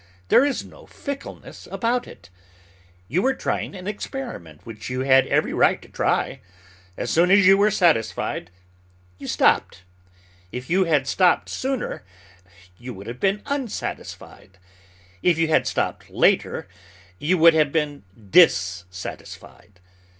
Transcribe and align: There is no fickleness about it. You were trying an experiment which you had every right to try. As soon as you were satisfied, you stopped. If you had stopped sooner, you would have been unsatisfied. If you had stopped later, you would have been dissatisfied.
There 0.29 0.43
is 0.43 0.65
no 0.65 0.87
fickleness 0.87 1.67
about 1.71 2.07
it. 2.07 2.31
You 3.07 3.21
were 3.21 3.35
trying 3.35 3.75
an 3.75 3.85
experiment 3.85 4.65
which 4.65 4.89
you 4.89 5.01
had 5.01 5.27
every 5.27 5.53
right 5.53 5.79
to 5.79 5.87
try. 5.89 6.41
As 6.97 7.11
soon 7.11 7.29
as 7.29 7.45
you 7.45 7.55
were 7.55 7.69
satisfied, 7.69 8.49
you 9.19 9.27
stopped. 9.27 9.83
If 10.51 10.71
you 10.71 10.85
had 10.85 11.05
stopped 11.05 11.49
sooner, 11.49 12.01
you 12.79 12.95
would 12.95 13.05
have 13.05 13.19
been 13.19 13.43
unsatisfied. 13.45 14.57
If 15.21 15.37
you 15.37 15.49
had 15.49 15.67
stopped 15.67 16.09
later, 16.09 16.67
you 17.19 17.37
would 17.37 17.53
have 17.53 17.71
been 17.71 18.01
dissatisfied. 18.31 19.79